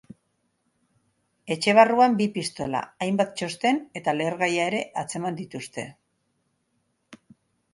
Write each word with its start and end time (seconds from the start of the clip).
Etxe 1.55 1.75
barruan 1.79 2.15
bi 2.21 2.27
pistola, 2.37 2.81
hainbat 3.07 3.35
txosten 3.41 3.79
eta 4.01 4.17
lehergaia 4.17 4.67
ere 4.71 4.81
atzeman 5.03 5.39
dituzte. 5.43 5.85